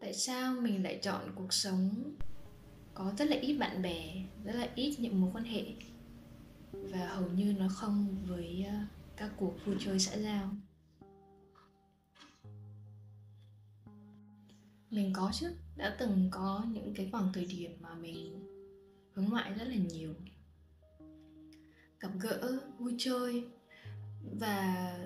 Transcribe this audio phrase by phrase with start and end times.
[0.00, 2.14] tại sao mình lại chọn cuộc sống
[2.94, 5.64] có rất là ít bạn bè, rất là ít những mối quan hệ
[6.72, 8.74] và hầu như nó không với ờ,
[9.16, 10.50] các cuộc vui chơi xã giao?
[14.90, 18.46] Mình có chứ, đã từng có những cái khoảng thời điểm mà mình
[19.12, 20.14] hướng ngoại rất là nhiều.
[22.00, 23.44] Gặp gỡ, vui chơi
[24.40, 24.98] và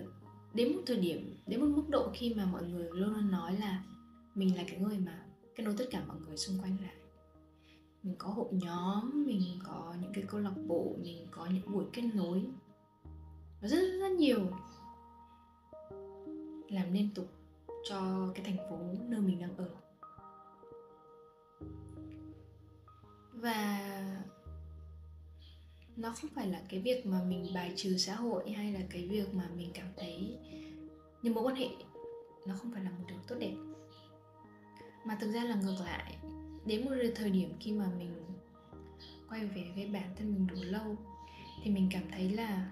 [0.54, 3.56] đến một thời điểm, đến một mức độ khi mà mọi người luôn luôn nói
[3.60, 3.84] là
[4.34, 6.94] mình là cái người mà kết nối tất cả mọi người xung quanh lại.
[8.02, 11.84] Mình có hội nhóm, mình có những cái câu lạc bộ, mình có những buổi
[11.92, 12.44] kết nối.
[13.60, 14.40] Và rất rất nhiều.
[16.68, 17.26] Làm liên tục
[17.88, 18.78] cho cái thành phố
[19.08, 19.68] nơi mình đang ở.
[23.32, 23.80] Và
[25.96, 29.08] nó không phải là cái việc mà mình bài trừ xã hội hay là cái
[29.08, 30.38] việc mà mình cảm thấy
[31.22, 31.68] những mối quan hệ
[32.46, 33.54] nó không phải là một điều tốt đẹp
[35.04, 36.16] mà thực ra là ngược lại.
[36.66, 38.24] Đến một thời điểm khi mà mình
[39.28, 40.96] quay về với bản thân mình đủ lâu,
[41.62, 42.68] thì mình cảm thấy là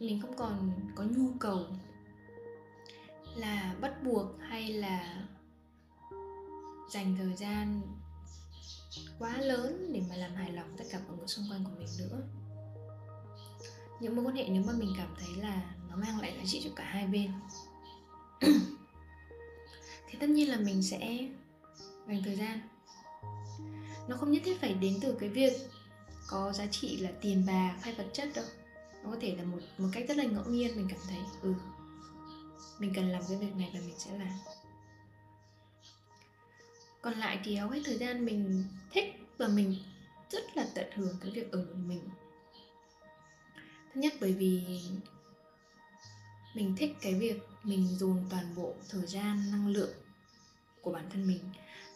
[0.00, 1.66] mình không còn có nhu cầu
[3.36, 5.26] là bắt buộc hay là
[6.90, 7.80] dành thời gian
[9.18, 11.88] quá lớn để mà làm hài lòng tất cả mọi người xung quanh của mình
[11.98, 12.22] nữa.
[14.00, 16.60] Những mối quan hệ nếu mà mình cảm thấy là nó mang lại giá trị
[16.64, 17.30] cho cả hai bên.
[20.22, 21.28] tất nhiên là mình sẽ
[22.08, 22.60] dành thời gian.
[24.08, 25.52] Nó không nhất thiết phải đến từ cái việc
[26.26, 28.44] có giá trị là tiền bạc hay vật chất đâu.
[29.04, 31.54] Nó có thể là một một cách rất là ngẫu nhiên, mình cảm thấy ừ
[32.78, 34.38] mình cần làm cái việc này và mình sẽ làm.
[37.00, 39.76] Còn lại thì hầu hết thời gian mình thích và mình
[40.30, 42.00] rất là tận hưởng cái việc ở của mình.
[43.94, 44.80] Thứ nhất, bởi vì
[46.54, 49.90] mình thích cái việc mình dồn toàn bộ thời gian, năng lượng
[50.82, 51.40] của bản thân mình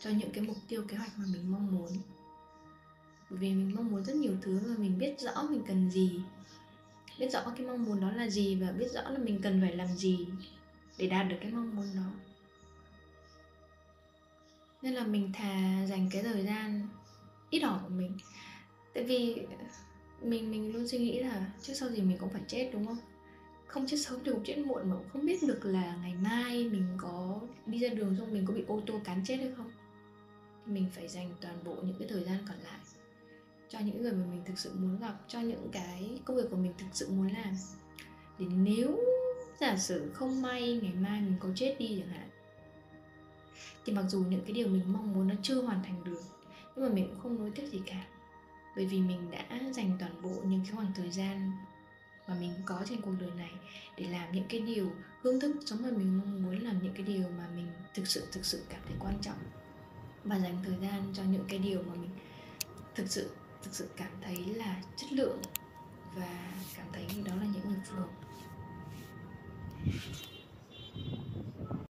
[0.01, 1.91] cho những cái mục tiêu, kế hoạch mà mình mong muốn.
[3.30, 6.20] Bởi vì mình mong muốn rất nhiều thứ và mình biết rõ mình cần gì,
[7.19, 9.77] biết rõ cái mong muốn đó là gì và biết rõ là mình cần phải
[9.77, 10.27] làm gì
[10.98, 12.11] để đạt được cái mong muốn đó.
[14.83, 16.89] Nên là mình thà dành cái thời gian
[17.51, 18.19] ít ỏi của mình.
[18.95, 19.46] Tại vì
[20.23, 22.98] mình mình luôn suy nghĩ là trước sau gì mình cũng phải chết, đúng không?
[23.66, 26.68] Không chết sớm thì cũng chết muộn mà cũng không biết được là ngày mai
[26.68, 29.70] mình có đi ra đường xong mình có bị ô tô cán chết hay không.
[30.66, 32.80] Thì mình phải dành toàn bộ những cái thời gian còn lại
[33.68, 36.56] cho những người mà mình thực sự muốn gặp, cho những cái công việc của
[36.56, 37.54] mình thực sự muốn làm.
[38.38, 38.98] Để nếu
[39.60, 42.28] giả sử không may ngày mai mình có chết đi chẳng hạn,
[43.84, 46.22] thì mặc dù những cái điều mình mong muốn nó chưa hoàn thành được,
[46.77, 48.06] nhưng mà mình cũng không nối tiếc gì cả.
[48.77, 51.52] Bởi vì mình đã dành toàn bộ những cái khoảng thời gian
[52.29, 53.53] mà mình có trên cuộc đời này
[53.97, 54.92] để làm những cái điều
[55.23, 58.27] hướng thức giống như mình mong muốn, làm những cái điều mà mình thực sự
[58.33, 59.39] thực sự cảm thấy quan trọng.
[60.25, 62.11] Và dành thời gian cho những cái điều mà mình
[62.95, 63.31] thực sự
[63.63, 65.39] thực sự cảm thấy là chất lượng
[66.14, 68.09] và cảm thấy đó là những người phù hợp.